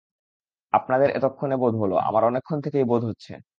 আপনাদের 0.73 1.09
এতক্ষণে 1.11 1.55
বোধ 1.57 1.73
হল, 1.75 1.93
আমার 2.01 2.23
অনেকক্ষণ 2.23 2.57
থেকেই 2.65 2.85
বোধ 2.85 3.01
হচ্ছে। 3.05 3.33